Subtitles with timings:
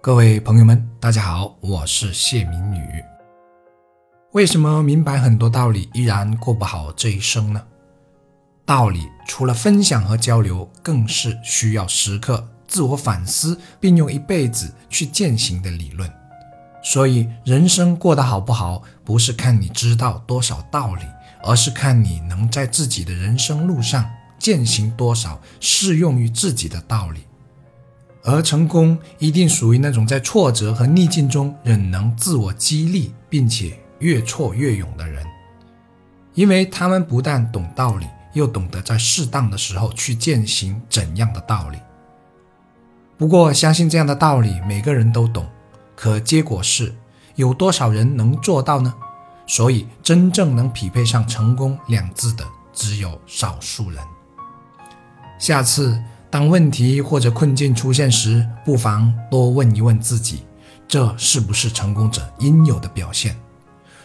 [0.00, 3.04] 各位朋友们，大家好，我是谢明宇。
[4.30, 7.60] 为什么明白很多道理依然过不好这一生呢？
[8.64, 16.08] 道理除了分享和交流，更是需要时刻自我反思，并用一辈子去践行的理论。
[16.80, 21.02] 所以，人生过得好不好，不是看你知道多少道理，
[21.42, 24.08] 而是看你能在自己的人生路上
[24.38, 27.24] 践行多少适用于自己的道理。
[28.30, 35.24] 而成功一定属于那种在挫折和逆境中仍能自我激励，并且越挫越勇的人，
[36.34, 41.78] 因为他们不但懂道理，又懂得在适当的时候去践行怎样的道理。
[43.16, 45.46] 不过，相信这样的道理每个人都懂，
[45.96, 46.94] 可结果是
[47.34, 48.92] 有多少人能做到呢？
[49.46, 54.04] 所以，真正能匹配上“成功”两字的只有少数人。
[55.38, 55.98] 下次。
[56.30, 60.42] 当问题或者困境出现时，不妨多问一问自己：
[60.86, 63.34] 这是不是成功者应有的表现？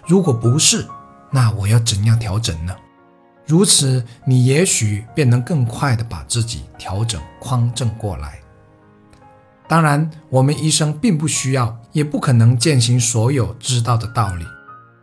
[0.08, 0.88] 如果不是，
[1.32, 2.74] 那我要怎样调整呢？
[3.46, 8.40] 如此，你也许便能更快地把自己调整匡正过来。
[9.68, 14.46] 当然，我们一生并不需要，也不可能践行所有知道的道理，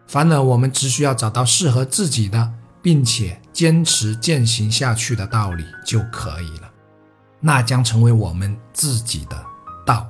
[0.06, 6.69] 反而我们只需要找到适合自己的，并且坚持践行下去的道理就可以了。
[7.40, 9.44] 那将成为我们自己的
[9.86, 10.06] 道。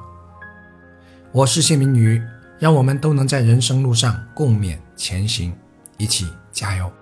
[1.33, 2.20] 我是谢明宇，
[2.59, 5.56] 让我们都能在人生路上共勉前行，
[5.97, 6.92] 一起加油。